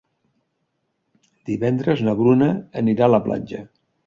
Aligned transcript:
Divendres 1.51 2.01
na 2.09 2.17
Bruna 2.23 2.49
anirà 2.83 3.07
a 3.11 3.15
la 3.17 3.23
platja. 3.31 3.63